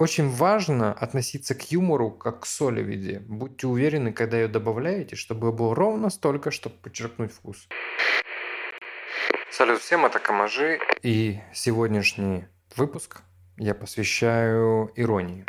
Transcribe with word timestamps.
Очень 0.00 0.30
важно 0.30 0.94
относиться 0.94 1.54
к 1.54 1.70
юмору 1.70 2.10
как 2.10 2.40
к 2.40 2.46
соли 2.46 2.82
в 2.82 2.88
еде. 2.88 3.20
Будьте 3.20 3.66
уверены, 3.66 4.14
когда 4.14 4.38
ее 4.38 4.48
добавляете, 4.48 5.14
чтобы 5.14 5.52
было 5.52 5.74
ровно 5.74 6.08
столько, 6.08 6.50
чтобы 6.50 6.76
подчеркнуть 6.76 7.30
вкус. 7.34 7.68
Салют 9.50 9.82
всем, 9.82 10.06
это 10.06 10.18
Камажи. 10.18 10.78
И 11.02 11.38
сегодняшний 11.52 12.46
выпуск 12.76 13.20
я 13.58 13.74
посвящаю 13.74 14.90
иронии. 14.96 15.44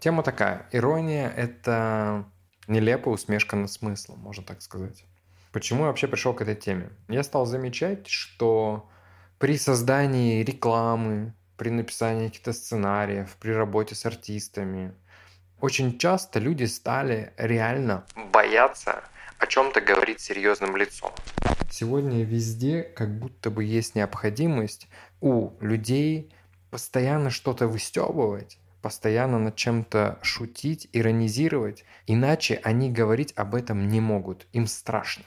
Тема 0.00 0.22
такая. 0.22 0.66
Ирония– 0.72 1.28
это 1.36 2.24
нелепая 2.68 3.12
усмешка 3.12 3.56
на 3.56 3.68
смысл, 3.68 4.16
можно 4.16 4.42
так 4.42 4.62
сказать. 4.62 5.04
Почему 5.52 5.80
я 5.80 5.88
вообще 5.88 6.08
пришел 6.08 6.32
к 6.32 6.40
этой 6.40 6.54
теме? 6.54 6.88
Я 7.08 7.22
стал 7.22 7.44
замечать, 7.44 8.06
что 8.06 8.88
при 9.36 9.58
создании 9.58 10.42
рекламы, 10.42 11.34
при 11.62 11.70
написании 11.70 12.26
каких-то 12.26 12.52
сценариев, 12.52 13.36
при 13.38 13.52
работе 13.52 13.94
с 13.94 14.04
артистами. 14.04 14.92
Очень 15.60 15.96
часто 15.96 16.40
люди 16.40 16.64
стали 16.64 17.32
реально 17.36 18.04
бояться 18.32 19.04
о 19.38 19.46
чем-то 19.46 19.80
говорить 19.80 20.18
серьезным 20.18 20.76
лицом. 20.76 21.12
Сегодня 21.70 22.24
везде 22.24 22.82
как 22.82 23.16
будто 23.16 23.52
бы 23.52 23.62
есть 23.62 23.94
необходимость 23.94 24.88
у 25.20 25.52
людей 25.60 26.34
постоянно 26.72 27.30
что-то 27.30 27.68
выстебывать, 27.68 28.58
постоянно 28.80 29.38
над 29.38 29.54
чем-то 29.54 30.18
шутить, 30.20 30.88
иронизировать, 30.92 31.84
иначе 32.08 32.60
они 32.64 32.90
говорить 32.90 33.34
об 33.36 33.54
этом 33.54 33.86
не 33.86 34.00
могут, 34.00 34.48
им 34.52 34.66
страшно. 34.66 35.26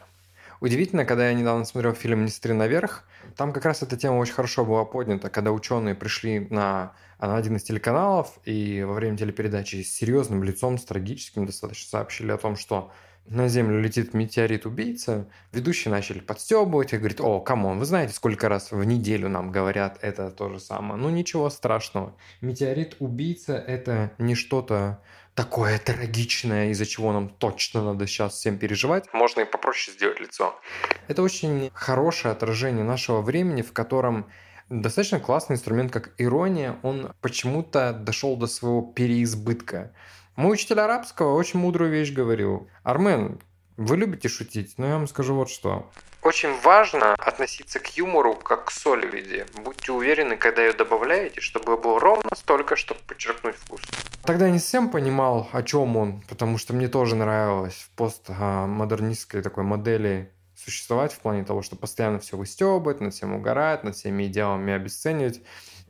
Удивительно, 0.60 1.06
когда 1.06 1.30
я 1.30 1.34
недавно 1.34 1.64
смотрел 1.64 1.94
фильм 1.94 2.26
«Не 2.26 2.32
смотри 2.32 2.52
наверх», 2.52 3.08
там 3.36 3.54
как 3.54 3.66
раз 3.66 3.82
эта 3.84 3.98
тема 3.98 4.18
очень 4.18 4.34
хорошо 4.34 4.66
была 4.66 4.86
поднята, 4.86 5.30
когда 5.30 5.52
ученые 5.52 5.96
пришли 5.96 6.48
на, 6.50 6.94
на 7.20 7.38
один 7.38 7.56
из 7.58 7.64
телеканалов 7.64 8.40
и 8.46 8.84
во 8.84 8.94
время 8.94 9.18
телепередачи 9.18 9.84
с 9.84 9.94
серьезным 9.94 10.44
лицом, 10.44 10.78
с 10.78 10.86
трагическим 10.86 11.46
достаточно 11.46 11.90
сообщили 11.90 12.32
о 12.32 12.38
том, 12.38 12.56
что 12.56 12.92
на 13.28 13.48
Землю 13.48 13.82
летит 13.82 14.14
метеорит-убийца, 14.14 15.28
ведущие 15.52 15.92
начали 15.92 16.20
подстебывать 16.20 16.94
и 16.94 16.98
говорит, 16.98 17.20
о, 17.22 17.40
come 17.40 17.63
on, 17.63 17.80
вы 17.80 17.86
знаете, 17.86 18.14
сколько 18.14 18.50
раз 18.50 18.72
в 18.72 18.84
неделю 18.84 19.30
нам 19.30 19.52
говорят 19.52 19.98
это 20.02 20.30
то 20.30 20.50
же 20.50 20.60
самое. 20.60 21.00
Ну, 21.00 21.10
ничего 21.10 21.50
страшного. 21.50 22.16
Метеорит-убийца– 22.42 23.58
это 23.68 24.12
не 24.20 24.36
что-то 24.36 25.02
такое 25.36 25.78
трагичное, 25.78 26.70
из-за 26.70 26.86
чего 26.86 27.12
нам 27.12 27.30
точно 27.30 27.84
надо 27.84 28.08
сейчас 28.08 28.34
всем 28.34 28.58
переживать. 28.58 29.06
Можно 29.14 29.42
и 29.42 29.46
попроще 29.46 29.96
сделать 29.96 30.20
лицо. 30.20 30.60
Это 31.08 31.22
очень 31.22 31.70
хорошее 31.74 32.32
отражение 32.32 32.84
нашего 32.84 33.22
времени, 33.22 33.62
в 33.62 33.74
котором 33.74 34.28
достаточно 34.70 35.20
классный 35.20 35.56
инструмент, 35.56 35.92
как 35.92 36.14
ирония, 36.18 36.80
он 36.82 37.14
почему-то 37.22 37.94
дошел 37.94 38.38
до 38.38 38.48
своего 38.48 38.82
переизбытка. 38.82 39.94
Мой 40.36 40.54
учитель 40.54 40.80
арабского 40.80 41.36
очень 41.36 41.60
мудрую 41.60 41.92
вещь 41.92 42.12
говорил. 42.12 42.68
Армен, 42.84 43.40
вы 43.78 43.98
любите 43.98 44.30
шутить, 44.30 44.76
но 44.78 44.88
я 44.88 44.94
вам 44.94 45.08
скажу 45.08 45.36
вот 45.36 45.50
что. 45.50 45.90
Очень 46.22 46.60
важно 46.62 47.14
относиться 47.14 47.80
к 47.80 47.96
юмору 47.98 48.34
как 48.36 48.66
к 48.66 48.72
соли 48.72 49.06
в 49.06 49.14
еде. 49.14 49.46
Будьте 49.64 49.92
уверены, 49.92 50.38
когда 50.38 50.64
ее 50.64 50.74
добавляете, 50.74 51.40
чтобы 51.40 51.78
было 51.78 52.00
ровно 52.00 52.30
столько, 52.36 52.76
чтобы 52.76 53.00
подчеркнуть 53.06 53.56
вкус. 53.56 53.82
Тогда 54.24 54.48
я 54.48 54.52
не 54.52 54.60
совсем 54.60 54.90
понимал, 54.90 55.50
о 55.52 55.62
чем 55.62 55.98
он, 55.98 56.22
потому 56.28 56.58
что 56.58 56.74
мне 56.74 56.88
тоже 56.88 57.16
нравилось 57.16 57.76
в 57.76 57.90
постмодернистской 57.96 59.44
такой 59.44 59.64
модели 59.64 60.32
существовать 60.56 61.14
в 61.14 61.20
плане 61.20 61.44
того, 61.44 61.62
что 61.62 61.76
постоянно 61.76 62.20
все 62.20 62.38
выстебывать, 62.38 63.02
над 63.02 63.14
всем 63.14 63.36
угорать, 63.36 63.84
над 63.84 63.96
всеми 63.96 64.26
идеалами 64.26 64.74
обесценивать. 64.74 65.42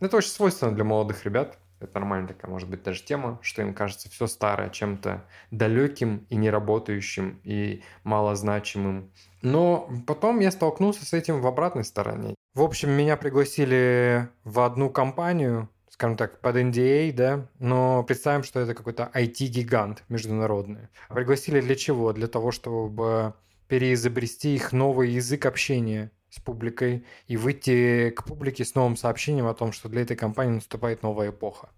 Это 0.01 0.17
очень 0.17 0.31
свойственно 0.31 0.73
для 0.73 0.83
молодых 0.83 1.23
ребят. 1.23 1.57
Это 1.85 1.99
нормальная 1.99 2.27
такая, 2.27 2.51
может 2.51 2.69
быть, 2.69 2.83
даже 2.83 3.03
тема, 3.03 3.39
что 3.41 3.61
им 3.61 3.73
кажется 3.73 4.09
все 4.09 4.27
старое 4.27 4.69
чем-то 4.69 5.23
далеким 5.51 6.25
и 6.29 6.35
неработающим, 6.35 7.39
и 7.43 7.83
малозначимым. 8.03 9.11
Но 9.41 9.89
потом 10.07 10.39
я 10.39 10.51
столкнулся 10.51 11.05
с 11.05 11.13
этим 11.13 11.41
в 11.41 11.47
обратной 11.47 11.83
стороне. 11.83 12.35
В 12.55 12.61
общем, 12.61 12.89
меня 12.89 13.17
пригласили 13.17 14.29
в 14.43 14.59
одну 14.61 14.89
компанию, 14.89 15.69
скажем 15.89 16.17
так, 16.17 16.41
под 16.41 16.55
NDA, 16.55 17.11
да, 17.11 17.47
но 17.59 18.03
представим, 18.03 18.43
что 18.43 18.59
это 18.59 18.73
какой-то 18.73 19.11
IT-гигант 19.13 20.03
международный. 20.09 20.87
Пригласили 21.09 21.61
для 21.61 21.75
чего? 21.75 22.13
Для 22.13 22.27
того, 22.27 22.51
чтобы 22.51 23.33
переизобрести 23.67 24.55
их 24.55 24.71
новый 24.71 25.09
язык 25.09 25.45
общения 25.45 26.11
с 26.35 26.39
публикой 26.39 27.05
и 27.27 27.37
выйти 27.37 28.09
к 28.09 28.25
публике 28.25 28.65
с 28.65 28.75
новым 28.75 28.97
сообщением 28.97 29.47
о 29.47 29.53
том, 29.53 29.71
что 29.71 29.87
для 29.89 30.01
этой 30.01 30.17
компании 30.17 30.55
наступает 30.55 31.01
новая 31.01 31.29
эпоха. 31.29 31.69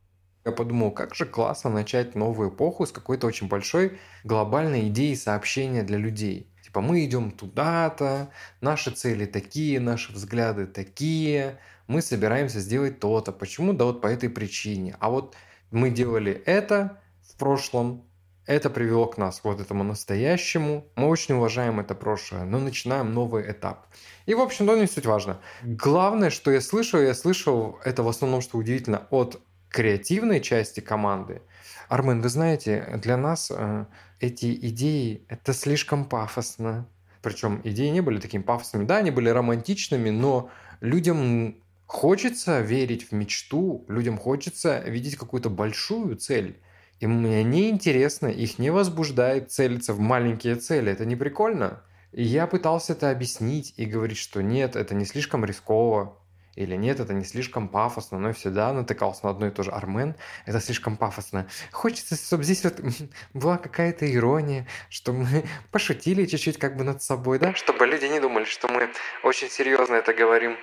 Я 0.46 0.52
подумал, 0.52 0.92
как 0.92 1.14
же 1.14 1.26
классно 1.26 1.70
начать 1.70 2.16
новую 2.16 2.50
эпоху 2.50 2.86
с 2.86 2.92
какой-то 2.92 3.28
очень 3.28 3.48
большой 3.48 4.00
глобальной 4.24 4.88
идеей 4.88 5.16
сообщения 5.16 5.84
для 5.84 5.98
людей. 5.98 6.50
Типа 6.64 6.82
мы 6.82 7.06
идем 7.06 7.32
туда-то, 7.32 8.32
наши 8.62 8.92
цели 8.92 9.26
такие, 9.26 9.80
наши 9.80 10.12
взгляды 10.12 10.66
такие, 10.66 11.60
мы 11.88 12.02
собираемся 12.02 12.60
сделать 12.60 13.00
то-то. 13.00 13.32
Почему? 13.32 13.74
Да 13.74 13.86
вот 13.86 14.02
по 14.02 14.08
этой 14.08 14.30
причине. 14.30 14.96
А 15.00 15.10
вот 15.10 15.36
мы 15.70 15.90
делали 15.90 16.32
это 16.46 17.02
в 17.22 17.38
прошлом, 17.38 18.06
это 18.48 18.70
привело 18.70 19.06
к 19.06 19.18
нас 19.18 19.42
вот 19.44 19.60
этому 19.60 19.84
настоящему. 19.84 20.88
Мы 20.96 21.08
очень 21.08 21.36
уважаем 21.36 21.80
это 21.80 21.94
прошлое, 21.94 22.46
но 22.46 22.60
начинаем 22.60 23.14
новый 23.14 23.52
этап. 23.52 23.88
И, 24.26 24.34
в 24.34 24.40
общем, 24.40 24.66
то 24.66 24.76
не 24.76 24.88
суть 24.88 25.06
важно. 25.06 25.40
Главное, 25.64 26.30
что 26.30 26.50
я 26.50 26.62
слышу, 26.62 27.00
я 27.00 27.14
слышал 27.14 27.78
это 27.84 28.04
в 28.04 28.08
основном, 28.08 28.42
что 28.42 28.58
удивительно, 28.58 29.06
от 29.12 29.42
креативной 29.70 30.42
части 30.42 30.80
команды. 30.80 31.42
Армен, 31.90 32.22
вы 32.22 32.30
знаете, 32.30 33.00
для 33.04 33.18
нас 33.18 33.52
э, 33.54 33.86
эти 34.20 34.54
идеи– 34.70 35.26
это 35.30 35.54
слишком 35.54 36.06
пафосно. 36.06 36.88
Причем 37.22 37.62
идеи 37.66 37.90
не 37.90 38.02
были 38.02 38.20
такими 38.20 38.42
пафосными. 38.42 38.86
Да, 38.86 38.98
они 38.98 39.12
были 39.12 39.30
романтичными, 39.30 40.10
но 40.10 40.50
людям 40.80 41.58
хочется 41.86 42.62
верить 42.62 43.10
в 43.10 43.12
мечту, 43.14 43.86
людям 43.90 44.18
хочется 44.18 44.80
видеть 44.80 45.18
какую-то 45.18 45.50
большую 45.50 46.16
цель. 46.16 46.62
И 47.00 47.06
мне 47.06 47.44
не 47.44 47.70
интересно, 47.70 48.28
их 48.28 48.58
не 48.58 48.72
возбуждает 48.72 49.52
целиться 49.52 49.94
в 49.94 50.00
маленькие 50.00 50.56
цели. 50.56 50.92
Это 50.92 51.06
не 51.06 51.16
прикольно. 51.16 51.84
И 52.12 52.24
я 52.24 52.48
пытался 52.48 52.94
это 52.94 53.12
объяснить 53.12 53.74
и 53.78 53.86
говорить, 53.86 54.18
что 54.18 54.42
нет, 54.42 54.76
это 54.76 54.96
не 54.96 55.06
слишком 55.06 55.46
рисково. 55.46 56.18
Или 56.56 56.76
нет, 56.76 57.00
это 57.00 57.14
не 57.14 57.24
слишком 57.24 57.68
пафосно, 57.68 58.18
но 58.18 58.34
всегда 58.34 58.74
натыкался 58.74 59.26
на 59.26 59.30
одно 59.30 59.46
и 59.46 59.52
то 59.52 59.62
же. 59.62 59.70
Армен, 59.70 60.16
это 60.48 60.60
слишком 60.60 60.98
пафосно. 60.98 61.48
Хочется, 61.72 62.16
чтобы 62.16 62.44
здесь 62.44 62.64
вот 62.64 62.82
была 63.36 63.60
какая-то 63.60 64.12
ирония, 64.12 64.68
что 64.90 65.14
мы 65.14 65.46
пошутили 65.72 66.26
чуть-чуть 66.26 66.58
как 66.58 66.76
бы 66.76 66.84
над 66.84 67.04
собой, 67.04 67.38
да? 67.38 67.54
Чтобы 67.54 67.86
люди 67.86 68.06
не 68.06 68.20
думали, 68.20 68.46
что 68.46 68.68
мы 68.70 68.90
очень 69.22 69.50
серьезно 69.50 69.96
это 69.96 70.16
говорим. 70.16 70.58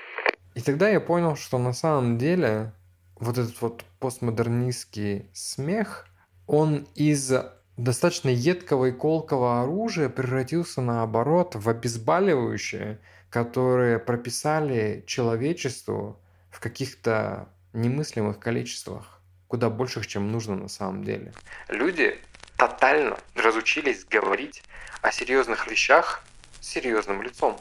И 0.54 0.60
тогда 0.60 0.88
я 0.88 0.98
понял, 0.98 1.36
что 1.36 1.58
на 1.58 1.72
самом 1.72 2.18
деле 2.18 2.72
вот 3.14 3.38
этот 3.38 3.60
вот 3.62 3.84
постмодернистский 4.00 5.30
смех– 5.32 6.08
он 6.46 6.86
из 6.94 7.32
достаточно 7.76 8.28
едкого 8.28 8.86
и 8.86 8.92
колкого 8.92 9.62
оружия 9.62 10.08
превратился 10.08 10.80
наоборот 10.80 11.54
в 11.54 11.68
обезболивающее, 11.68 13.00
которое 13.30 13.98
прописали 13.98 15.02
человечеству 15.06 16.20
в 16.50 16.60
каких-то 16.60 17.48
немыслимых 17.72 18.38
количествах, 18.38 19.20
куда 19.48 19.70
больших, 19.70 20.06
чем 20.06 20.30
нужно 20.30 20.54
на 20.54 20.68
самом 20.68 21.04
деле. 21.04 21.32
Люди 21.68 22.18
тотально 22.56 23.18
разучились 23.34 24.04
говорить 24.04 24.62
о 25.02 25.10
серьезных 25.10 25.68
вещах 25.68 26.24
серьезным 26.60 27.22
лицом. 27.22 27.58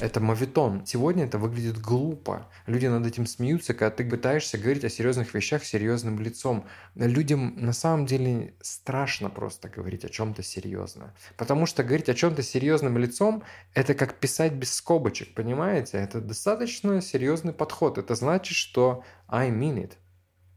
Это 0.00 0.18
мавитон. 0.18 0.86
Сегодня 0.86 1.26
это 1.26 1.36
выглядит 1.36 1.78
глупо. 1.78 2.48
Люди 2.66 2.86
над 2.86 3.06
этим 3.06 3.26
смеются, 3.26 3.74
когда 3.74 3.90
ты 3.90 4.08
пытаешься 4.08 4.56
говорить 4.56 4.82
о 4.82 4.88
серьезных 4.88 5.34
вещах 5.34 5.62
серьезным 5.62 6.18
лицом. 6.20 6.64
Людям 6.94 7.54
на 7.58 7.74
самом 7.74 8.06
деле 8.06 8.54
страшно 8.62 9.28
просто 9.28 9.68
говорить 9.68 10.06
о 10.06 10.08
чем-то 10.08 10.42
серьезно. 10.42 11.14
Потому 11.36 11.66
что 11.66 11.84
говорить 11.84 12.08
о 12.08 12.14
чем-то 12.14 12.42
серьезным 12.42 12.96
лицом– 12.96 13.42
это 13.74 13.92
как 13.92 14.14
писать 14.14 14.54
без 14.54 14.72
скобочек, 14.72 15.34
понимаете? 15.34 15.98
Это 15.98 16.22
достаточно 16.22 17.02
серьезный 17.02 17.52
подход. 17.52 17.98
Это 17.98 18.14
значит, 18.14 18.56
что 18.56 19.04
I 19.28 19.50
mean 19.50 19.76
it. 19.76 19.92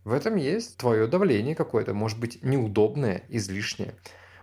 В 0.06 0.14
этом 0.14 0.38
есть 0.38 0.78
твое 0.78 1.06
давление 1.06 1.54
какое-то, 1.54 1.94
может 1.94 2.18
быть, 2.18 2.42
неудобное, 2.44 3.24
излишнее. 3.28 3.96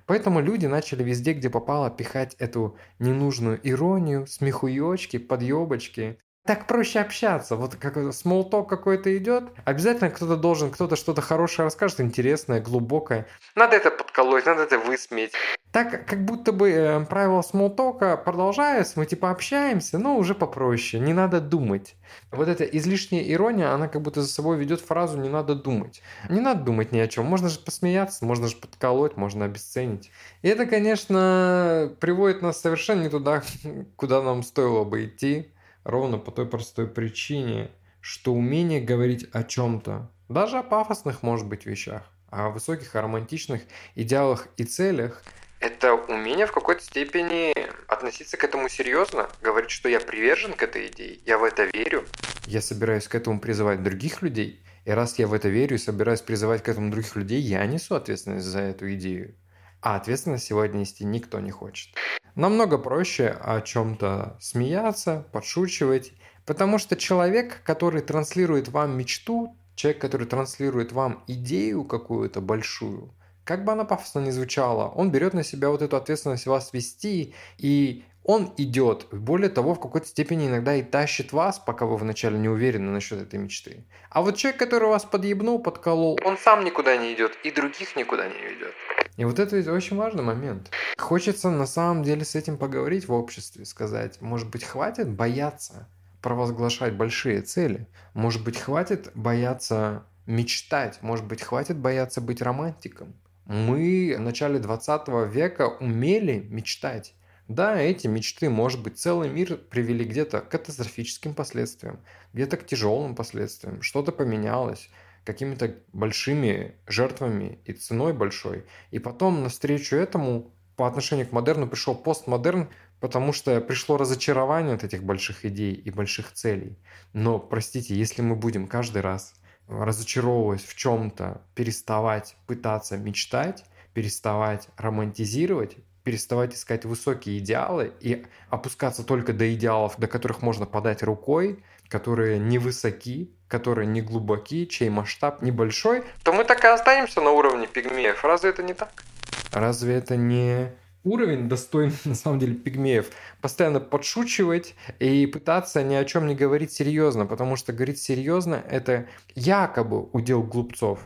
Поэтому 0.06 0.40
люди 0.40 0.66
начали 0.66 1.02
везде, 1.02 1.32
где 1.32 1.50
попало, 1.50 1.90
пихать 1.90 2.34
эту 2.38 2.76
ненужную 2.98 3.60
иронию, 3.62 4.26
смехуёчки, 4.26 5.18
подъебочки. 5.18 6.18
Так 6.46 6.66
проще 6.66 7.00
общаться. 7.00 7.54
Вот 7.54 7.76
как 7.76 8.14
смолток 8.14 8.68
какой-то 8.68 9.16
идет, 9.16 9.44
обязательно 9.64 10.10
кто-то 10.10 10.36
должен, 10.36 10.70
кто-то 10.70 10.96
что-то 10.96 11.20
хорошее 11.20 11.64
расскажет, 11.64 12.00
интересное, 12.00 12.60
глубокое. 12.60 13.26
Надо 13.54 13.76
это 13.76 13.90
подколоть, 13.90 14.46
надо 14.46 14.62
это 14.62 14.78
высмеять. 14.78 15.32
Так 15.70 16.06
как 16.06 16.24
будто 16.24 16.52
бы 16.52 16.70
э, 16.70 17.04
правила 17.04 17.42
смолтока 17.42 18.16
продолжаются, 18.16 18.98
мы 18.98 19.06
типа 19.06 19.30
общаемся, 19.30 19.98
но 19.98 20.16
уже 20.16 20.34
попроще, 20.34 21.00
не 21.00 21.12
надо 21.12 21.40
думать. 21.40 21.94
Вот 22.32 22.48
эта 22.48 22.64
излишняя 22.64 23.22
ирония, 23.22 23.72
она 23.72 23.86
как 23.86 24.02
будто 24.02 24.22
за 24.22 24.28
собой 24.28 24.56
ведет 24.56 24.80
фразу 24.80 25.16
«не 25.18 25.28
надо 25.28 25.54
думать». 25.54 26.02
Не 26.28 26.40
надо 26.40 26.64
думать 26.64 26.90
ни 26.90 26.98
о 26.98 27.06
чем. 27.06 27.26
Можно 27.26 27.48
же 27.48 27.60
посмеяться, 27.60 28.24
можно 28.24 28.48
же 28.48 28.56
подколоть, 28.56 29.16
можно 29.16 29.44
обесценить. 29.44 30.10
И 30.42 30.48
это, 30.48 30.66
конечно, 30.66 31.94
приводит 32.00 32.42
нас 32.42 32.60
совершенно 32.60 33.02
не 33.02 33.08
туда, 33.08 33.42
куда 33.96 34.22
нам 34.22 34.42
стоило 34.42 34.82
бы 34.82 35.04
идти. 35.04 35.52
Ровно 35.84 36.18
по 36.18 36.30
той 36.30 36.46
простой 36.46 36.86
причине, 36.86 37.70
что 38.00 38.32
умение 38.32 38.80
говорить 38.80 39.26
о 39.32 39.42
чем-то, 39.42 40.10
даже 40.28 40.58
о 40.58 40.62
пафосных, 40.62 41.22
может 41.22 41.46
быть, 41.46 41.66
вещах, 41.66 42.02
о 42.30 42.50
высоких, 42.50 42.94
о 42.94 43.02
романтичных 43.02 43.62
идеалах 43.94 44.48
и 44.56 44.64
целях, 44.64 45.22
это 45.60 45.92
умение 45.92 46.46
в 46.46 46.52
какой-то 46.52 46.82
степени 46.82 47.52
относиться 47.86 48.38
к 48.38 48.44
этому 48.44 48.70
серьезно, 48.70 49.28
говорить, 49.42 49.70
что 49.70 49.90
я 49.90 50.00
привержен 50.00 50.54
к 50.54 50.62
этой 50.62 50.86
идее, 50.86 51.20
я 51.26 51.36
в 51.36 51.44
это 51.44 51.64
верю. 51.64 52.06
Я 52.46 52.62
собираюсь 52.62 53.06
к 53.06 53.14
этому 53.14 53.40
призывать 53.40 53.82
других 53.82 54.22
людей, 54.22 54.64
и 54.86 54.90
раз 54.90 55.18
я 55.18 55.26
в 55.26 55.34
это 55.34 55.48
верю 55.48 55.74
и 55.74 55.78
собираюсь 55.78 56.22
призывать 56.22 56.62
к 56.62 56.68
этому 56.70 56.90
других 56.90 57.14
людей, 57.14 57.40
я 57.40 57.66
несу 57.66 57.94
ответственность 57.94 58.46
за 58.46 58.60
эту 58.60 58.90
идею. 58.94 59.34
А 59.82 59.96
ответственность 59.96 60.46
сегодня 60.46 60.78
нести 60.78 61.04
никто 61.04 61.40
не 61.40 61.50
хочет. 61.50 61.94
Намного 62.40 62.78
проще 62.78 63.36
о 63.38 63.60
чем-то 63.60 64.38
смеяться, 64.40 65.26
подшучивать, 65.30 66.14
потому 66.46 66.78
что 66.78 66.96
человек, 66.96 67.60
который 67.64 68.00
транслирует 68.00 68.68
вам 68.68 68.96
мечту, 68.96 69.54
человек, 69.74 70.00
который 70.00 70.26
транслирует 70.26 70.90
вам 70.90 71.22
идею 71.26 71.84
какую-то 71.84 72.40
большую, 72.40 73.12
как 73.44 73.66
бы 73.66 73.72
она 73.72 73.84
пафосно 73.84 74.20
ни 74.20 74.30
звучала, 74.30 74.88
он 74.88 75.10
берет 75.10 75.34
на 75.34 75.44
себя 75.44 75.68
вот 75.68 75.82
эту 75.82 75.98
ответственность 75.98 76.46
вас 76.46 76.72
вести, 76.72 77.34
и 77.58 78.04
он 78.24 78.52
идет. 78.56 79.06
Более 79.10 79.48
того, 79.48 79.74
в 79.74 79.80
какой-то 79.80 80.06
степени 80.06 80.46
иногда 80.46 80.74
и 80.74 80.82
тащит 80.82 81.32
вас, 81.32 81.58
пока 81.58 81.86
вы 81.86 81.96
вначале 81.96 82.38
не 82.38 82.48
уверены 82.48 82.90
насчет 82.90 83.20
этой 83.20 83.38
мечты. 83.38 83.84
А 84.10 84.22
вот 84.22 84.36
человек, 84.36 84.60
который 84.60 84.88
вас 84.88 85.04
подъебнул, 85.04 85.58
подколол, 85.62 86.18
он 86.24 86.36
сам 86.38 86.64
никуда 86.64 86.96
не 86.96 87.14
идет 87.14 87.32
и 87.44 87.50
других 87.50 87.96
никуда 87.96 88.28
не 88.28 88.40
ведет. 88.40 88.74
И 89.16 89.24
вот 89.24 89.38
это 89.38 89.56
ведь 89.56 89.68
очень 89.68 89.96
важный 89.96 90.22
момент. 90.22 90.70
Хочется 90.98 91.50
на 91.50 91.66
самом 91.66 92.02
деле 92.02 92.24
с 92.24 92.34
этим 92.34 92.56
поговорить 92.56 93.08
в 93.08 93.12
обществе, 93.12 93.64
сказать, 93.64 94.20
может 94.20 94.50
быть, 94.50 94.64
хватит 94.64 95.08
бояться 95.08 95.88
провозглашать 96.22 96.94
большие 96.94 97.40
цели, 97.40 97.86
может 98.14 98.44
быть, 98.44 98.58
хватит 98.58 99.10
бояться 99.14 100.04
мечтать, 100.26 100.98
может 101.02 101.24
быть, 101.26 101.42
хватит 101.42 101.78
бояться 101.78 102.20
быть 102.20 102.42
романтиком. 102.42 103.14
Мы 103.46 104.14
в 104.16 104.20
начале 104.20 104.58
20 104.58 105.08
века 105.32 105.68
умели 105.80 106.46
мечтать. 106.50 107.14
Да, 107.50 107.80
эти 107.80 108.06
мечты, 108.06 108.48
может 108.48 108.80
быть, 108.80 108.96
целый 108.96 109.28
мир 109.28 109.56
привели 109.56 110.04
где-то 110.04 110.40
к 110.40 110.50
катастрофическим 110.50 111.34
последствиям, 111.34 111.98
где-то 112.32 112.56
к 112.56 112.64
тяжелым 112.64 113.16
последствиям, 113.16 113.82
что-то 113.82 114.12
поменялось, 114.12 114.88
какими-то 115.24 115.74
большими 115.92 116.76
жертвами 116.86 117.58
и 117.64 117.72
ценой 117.72 118.12
большой. 118.12 118.66
И 118.92 119.00
потом 119.00 119.42
навстречу 119.42 119.96
этому 119.96 120.54
по 120.76 120.86
отношению 120.86 121.26
к 121.26 121.32
модерну 121.32 121.66
пришел 121.66 121.96
постмодерн, 121.96 122.68
потому 123.00 123.32
что 123.32 123.60
пришло 123.60 123.96
разочарование 123.96 124.76
от 124.76 124.84
этих 124.84 125.02
больших 125.02 125.44
идей 125.44 125.74
и 125.74 125.90
больших 125.90 126.32
целей. 126.32 126.78
Но, 127.12 127.40
простите, 127.40 127.96
если 127.96 128.22
мы 128.22 128.36
будем 128.36 128.68
каждый 128.68 129.02
раз 129.02 129.34
разочаровываясь 129.66 130.62
в 130.62 130.76
чем-то, 130.76 131.42
переставать 131.54 132.36
пытаться 132.46 132.96
мечтать, 132.96 133.64
переставать 133.92 134.68
романтизировать, 134.76 135.76
переставать 136.04 136.54
искать 136.54 136.84
высокие 136.84 137.38
идеалы 137.38 137.92
и 138.00 138.24
опускаться 138.48 139.04
только 139.04 139.32
до 139.32 139.52
идеалов, 139.54 139.94
до 139.98 140.06
которых 140.06 140.42
можно 140.42 140.66
подать 140.66 141.02
рукой, 141.02 141.62
которые 141.88 142.38
невысоки, 142.38 143.30
которые 143.48 143.86
не 143.86 144.00
глубоки, 144.00 144.66
чей 144.66 144.88
масштаб 144.88 145.42
небольшой, 145.42 146.04
то 146.22 146.32
мы 146.32 146.44
так 146.44 146.64
и 146.64 146.68
останемся 146.68 147.20
на 147.20 147.30
уровне 147.30 147.66
пигмеев. 147.66 148.24
Разве 148.24 148.50
это 148.50 148.62
не 148.62 148.74
так? 148.74 149.04
Разве 149.52 149.94
это 149.94 150.16
не 150.16 150.72
уровень 151.02 151.48
достойный, 151.48 151.96
на 152.04 152.14
самом 152.14 152.38
деле, 152.38 152.54
пигмеев? 152.54 153.10
Постоянно 153.40 153.80
подшучивать 153.80 154.74
и 154.98 155.26
пытаться 155.26 155.82
ни 155.82 155.94
о 155.94 156.04
чем 156.04 156.26
не 156.26 156.34
говорить 156.34 156.72
серьезно, 156.72 157.26
потому 157.26 157.56
что 157.56 157.72
говорить 157.72 157.98
серьезно– 157.98 158.62
это 158.70 159.06
якобы 159.34 160.02
удел 160.12 160.42
глупцов. 160.42 161.00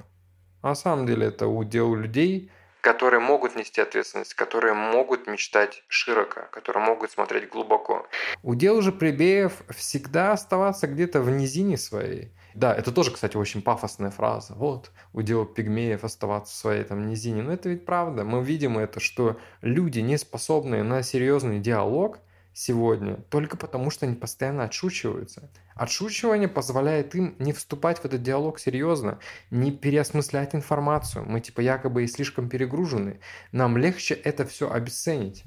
А 0.61 0.69
на 0.69 0.75
самом 0.75 1.07
деле 1.07 1.27
это 1.27 1.47
удел 1.47 1.95
людей, 1.95 2.51
которые 2.85 3.19
могут 3.19 3.57
нести 3.57 3.81
ответственность, 3.81 4.35
которые 4.35 4.75
могут 4.75 5.27
мечтать 5.27 5.83
широко, 5.89 6.43
которые 6.53 6.85
могут 6.85 7.11
смотреть 7.11 7.49
глубоко. 7.49 8.07
Удел 8.43 8.83
же 8.83 8.93
плебеев 8.93 9.63
всегда 9.71 10.33
оставаться 10.33 10.87
где-то 10.87 11.23
в 11.23 11.31
низине 11.31 11.79
своей. 11.79 12.33
Да, 12.55 12.75
это 12.75 12.93
тоже, 12.93 13.11
кстати, 13.11 13.39
очень 13.39 13.63
пафосная 13.63 14.11
фраза. 14.11 14.53
Вот, 14.55 14.91
удел 15.15 15.47
пигмеев 15.47 16.05
оставаться 16.05 16.53
в 16.53 16.57
своей 16.57 16.85
там 16.85 17.07
низине. 17.07 17.43
Но 17.43 17.55
это 17.55 17.71
ведь 17.71 17.87
правда. 17.87 18.23
Мы 18.23 18.45
видим 18.45 18.77
это, 18.77 19.01
что 19.01 19.39
люди, 19.63 20.01
не 20.01 20.19
способные 20.19 20.83
на 20.83 21.03
серьезный 21.03 21.61
диалог– 21.61 22.19
сегодня 22.55 23.17
только 23.29 23.57
потому, 23.57 23.91
что 23.91 24.07
они 24.07 24.15
постоянно 24.15 24.65
отшучиваются. 24.65 25.51
Отшучивание 25.75 26.49
позволяет 26.49 27.15
им 27.15 27.35
не 27.39 27.53
вступать 27.53 27.99
в 27.99 28.05
этот 28.05 28.23
диалог 28.23 28.61
серьезно, 28.61 29.19
не 29.51 29.73
переосмыслять 29.73 30.55
информацию. 30.55 31.25
Мы 31.27 31.41
типа 31.41 31.61
якобы 31.61 32.05
и 32.05 32.07
слишком 32.07 32.49
перегружены. 32.49 33.21
Нам 33.53 33.77
легче 33.77 34.15
это 34.15 34.47
все 34.47 34.71
обесценить. 34.71 35.45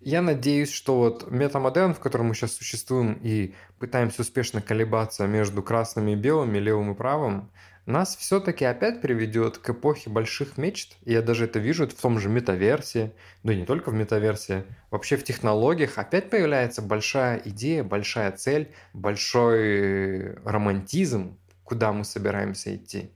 Я 0.00 0.22
надеюсь, 0.22 0.72
что 0.72 0.96
вот 0.96 1.30
метамодерн, 1.30 1.94
в 1.94 2.00
котором 2.00 2.28
мы 2.28 2.34
сейчас 2.34 2.52
существуем 2.52 3.20
и 3.22 3.54
пытаемся 3.78 4.22
успешно 4.22 4.62
колебаться 4.62 5.26
между 5.26 5.62
красными 5.62 6.12
и 6.12 6.16
белыми, 6.16 6.58
левым 6.58 6.92
и 6.92 6.94
правым, 6.94 7.50
нас 7.86 8.16
все-таки 8.16 8.64
опять 8.64 9.00
приведет 9.00 9.58
к 9.58 9.70
эпохе 9.70 10.10
больших 10.10 10.58
мечт. 10.58 10.96
Я 11.02 11.22
даже 11.22 11.44
это 11.44 11.58
вижу 11.58 11.86
в 11.88 11.94
том 11.94 12.18
же 12.18 12.28
метаверсе, 12.28 13.12
да 13.42 13.52
и 13.52 13.56
не 13.56 13.66
только 13.66 13.90
в 13.90 13.94
метаверсе. 13.94 14.64
Вообще 14.90 15.16
в 15.16 15.24
технологиях 15.24 15.98
опять 15.98 16.30
появляется 16.30 16.82
большая 16.82 17.40
идея, 17.44 17.82
большая 17.82 18.32
цель, 18.32 18.72
большой 18.92 20.34
романтизм, 20.44 21.38
куда 21.64 21.92
мы 21.92 22.04
собираемся 22.04 22.74
идти. 22.76 23.10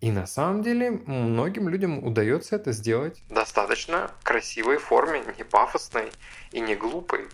И 0.00 0.10
на 0.10 0.26
самом 0.26 0.62
деле 0.62 0.90
многим 0.90 1.70
людям 1.70 2.04
удается 2.04 2.56
это 2.56 2.72
сделать 2.72 3.22
достаточно 3.30 4.10
красивой 4.22 4.76
форме, 4.76 5.22
не 5.38 5.44
пафосной 5.44 6.12
и 6.52 6.60
не 6.60 6.76
глупой. 6.76 7.26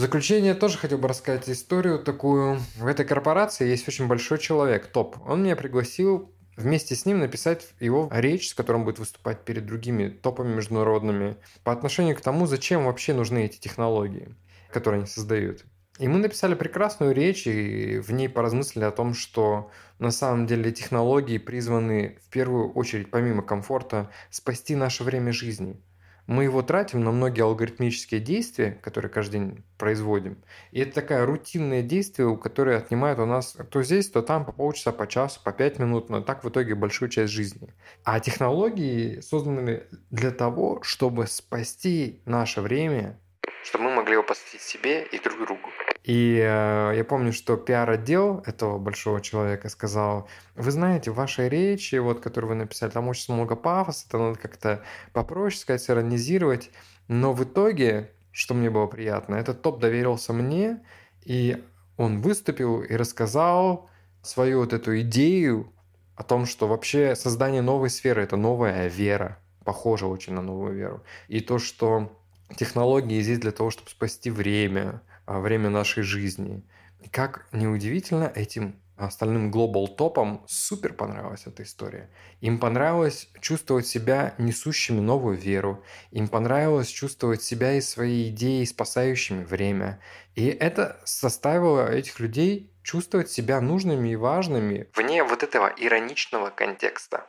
Заключение 0.00 0.54
тоже 0.54 0.78
хотел 0.78 0.96
бы 0.96 1.08
рассказать 1.08 1.46
историю 1.50 1.98
такую. 1.98 2.58
В 2.78 2.86
этой 2.86 3.04
корпорации 3.04 3.68
есть 3.68 3.86
очень 3.86 4.06
большой 4.06 4.38
человек, 4.38 4.86
топ. 4.86 5.18
Он 5.28 5.42
меня 5.42 5.56
пригласил 5.56 6.32
вместе 6.56 6.94
с 6.94 7.04
ним 7.04 7.18
написать 7.18 7.68
его 7.80 8.08
речь, 8.10 8.48
с 8.48 8.54
которым 8.54 8.86
будет 8.86 8.98
выступать 8.98 9.44
перед 9.44 9.66
другими 9.66 10.08
топами 10.08 10.54
международными, 10.54 11.36
по 11.64 11.72
отношению 11.72 12.16
к 12.16 12.22
тому, 12.22 12.46
зачем 12.46 12.86
вообще 12.86 13.12
нужны 13.12 13.44
эти 13.44 13.58
технологии, 13.58 14.34
которые 14.72 15.00
они 15.00 15.06
создают. 15.06 15.66
И 15.98 16.08
мы 16.08 16.18
написали 16.18 16.54
прекрасную 16.54 17.14
речь, 17.14 17.46
и 17.46 17.98
в 17.98 18.10
ней 18.10 18.30
поразмыслили 18.30 18.84
о 18.84 18.92
том, 18.92 19.12
что 19.12 19.70
на 19.98 20.12
самом 20.12 20.46
деле 20.46 20.72
технологии 20.72 21.36
призваны 21.36 22.18
в 22.26 22.30
первую 22.30 22.72
очередь, 22.72 23.10
помимо 23.10 23.42
комфорта, 23.42 24.08
спасти 24.30 24.76
наше 24.76 25.04
время 25.04 25.34
жизни– 25.34 25.78
мы 26.30 26.44
его 26.44 26.62
тратим 26.62 27.02
на 27.02 27.10
многие 27.10 27.42
алгоритмические 27.42 28.20
действия, 28.20 28.78
которые 28.82 29.10
каждый 29.10 29.40
день 29.40 29.64
производим. 29.78 30.38
И 30.70 30.78
это 30.78 30.94
такая 30.94 31.26
рутинное 31.26 31.82
действие, 31.82 32.36
которое 32.36 32.78
отнимает 32.78 33.18
у 33.18 33.26
нас 33.26 33.56
то 33.68 33.82
здесь, 33.82 34.08
то 34.08 34.22
там 34.22 34.44
по 34.44 34.52
полчаса, 34.52 34.92
по 34.92 35.08
часу, 35.08 35.40
по 35.42 35.50
пять 35.50 35.80
минут, 35.80 36.08
но 36.08 36.20
так 36.20 36.44
в 36.44 36.48
итоге 36.48 36.76
большую 36.76 37.08
часть 37.08 37.32
жизни. 37.32 37.74
А 38.04 38.20
технологии 38.20 39.18
созданы 39.18 39.82
для 40.10 40.30
того, 40.30 40.80
чтобы 40.82 41.26
спасти 41.26 42.22
наше 42.26 42.60
время, 42.60 43.18
чтобы 43.64 43.86
мы 43.86 43.96
могли 43.96 44.12
его 44.12 44.22
посвятить 44.22 44.62
себе 44.62 45.02
и 45.02 45.18
друг 45.18 45.36
другу. 45.40 45.68
И 46.02 46.38
э, 46.42 46.92
я 46.96 47.04
помню, 47.04 47.32
что 47.32 47.56
пиар-отдел 47.56 48.42
этого 48.46 48.78
большого 48.78 49.20
человека 49.20 49.68
сказал, 49.68 50.28
вы 50.54 50.70
знаете, 50.70 51.10
в 51.10 51.16
вашей 51.16 51.48
речи, 51.48 51.96
вот, 51.96 52.20
которую 52.20 52.50
вы 52.50 52.54
написали, 52.56 52.90
там 52.90 53.08
очень 53.08 53.34
много 53.34 53.54
пафоса, 53.54 54.06
это 54.08 54.18
надо 54.18 54.38
как-то 54.38 54.82
попроще 55.12 55.60
сказать, 55.60 55.82
сиронизировать. 55.82 56.70
Но 57.08 57.32
в 57.34 57.44
итоге, 57.44 58.12
что 58.32 58.54
мне 58.54 58.70
было 58.70 58.86
приятно, 58.86 59.34
этот 59.34 59.60
топ 59.60 59.78
доверился 59.78 60.32
мне, 60.32 60.82
и 61.22 61.62
он 61.98 62.22
выступил 62.22 62.80
и 62.80 62.94
рассказал 62.96 63.90
свою 64.22 64.60
вот 64.60 64.72
эту 64.72 65.00
идею 65.02 65.70
о 66.16 66.22
том, 66.22 66.46
что 66.46 66.66
вообще 66.66 67.14
создание 67.14 67.62
новой 67.62 67.90
сферы– 67.90 68.22
это 68.24 68.36
новая 68.36 68.88
вера, 68.88 69.38
похоже 69.64 70.06
очень 70.06 70.32
на 70.32 70.40
новую 70.42 70.74
веру. 70.74 71.02
И 71.28 71.40
то, 71.40 71.58
что 71.58 72.10
технологии 72.56 73.20
здесь 73.20 73.38
для 73.38 73.52
того, 73.52 73.70
чтобы 73.70 73.90
спасти 73.90 74.30
время, 74.30 75.02
время 75.38 75.70
нашей 75.70 76.02
жизни. 76.02 76.64
И 77.00 77.08
как 77.08 77.46
неудивительно, 77.52 78.32
этим 78.34 78.80
остальным 78.96 79.50
глобал 79.50 79.88
топам 79.88 80.44
супер 80.46 80.92
понравилась 80.92 81.46
эта 81.46 81.62
история. 81.62 82.10
Им 82.40 82.58
понравилось 82.58 83.28
чувствовать 83.40 83.86
себя 83.86 84.34
несущими 84.38 85.00
новую 85.00 85.36
веру. 85.36 85.82
Им 86.10 86.28
понравилось 86.28 86.88
чувствовать 86.88 87.42
себя 87.42 87.72
и 87.74 87.80
свои 87.80 88.28
идеи 88.28 88.64
спасающими 88.64 89.44
время. 89.44 90.00
И 90.34 90.46
это 90.46 91.00
составило 91.04 91.90
этих 91.90 92.20
людей 92.20 92.72
чувствовать 92.82 93.30
себя 93.30 93.60
нужными 93.60 94.10
и 94.10 94.16
важными 94.16 94.88
вне 94.96 95.22
вот 95.22 95.42
этого 95.42 95.72
ироничного 95.76 96.50
контекста. 96.50 97.26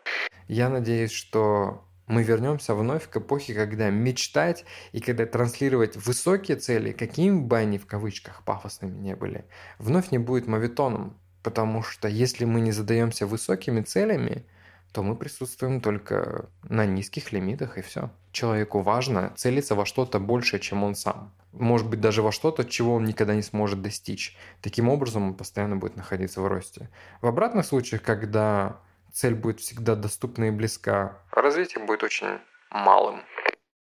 Я 0.48 0.70
надеюсь, 0.70 1.12
что 1.12 1.86
мы 2.12 2.24
вернемся 2.24 2.76
вновь 2.76 3.08
к 3.10 3.18
эпохе, 3.18 3.54
когда 3.54 3.90
мечтать 3.90 4.66
и 4.92 5.00
когда 5.00 5.26
транслировать 5.26 5.96
высокие 5.96 6.58
цели, 6.58 6.92
какими 6.92 7.40
бы 7.40 7.58
они 7.58 7.78
в 7.78 7.86
кавычках 7.86 8.44
пафосными 8.44 8.98
не 8.98 9.16
были, 9.16 9.46
вновь 9.80 10.12
не 10.12 10.18
будет 10.18 10.46
мавитоном. 10.46 11.18
Потому 11.42 11.82
что 11.82 12.08
если 12.08 12.46
мы 12.46 12.60
не 12.60 12.72
задаемся 12.72 13.26
высокими 13.26 13.82
целями, 13.82 14.46
то 14.92 15.04
мы 15.04 15.16
присутствуем 15.16 15.80
только 15.80 16.50
на 16.64 16.86
низких 16.86 17.32
лимитах 17.32 17.78
и 17.78 17.82
все. 17.82 18.12
Человеку 18.34 18.82
важно 18.82 19.32
целиться 19.38 19.74
во 19.74 19.86
что-то 19.86 20.20
большее, 20.20 20.60
чем 20.60 20.84
он 20.84 20.96
сам. 20.96 21.34
Может 21.54 21.88
быть, 21.88 22.02
даже 22.02 22.22
во 22.22 22.34
что-то, 22.34 22.66
чего 22.66 22.96
он 22.96 23.06
никогда 23.06 23.36
не 23.36 23.42
сможет 23.42 23.82
достичь. 23.82 24.36
Таким 24.62 24.90
образом, 24.90 25.28
он 25.28 25.34
постоянно 25.34 25.78
будет 25.78 25.96
находиться 25.96 26.42
в 26.42 26.48
росте. 26.48 26.90
В 27.22 27.28
обратных 27.28 27.66
случаях, 27.66 28.02
когда 28.02 28.82
цель 29.14 29.36
будет 29.36 29.60
всегда 29.60 29.96
доступна 29.96 30.46
и 30.46 30.52
близка, 30.52 31.18
развитие 31.32 31.84
будет 31.86 32.04
очень 32.04 32.40
малым. 32.70 33.22